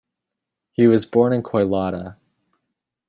[0.73, 2.15] He was born in Koilada.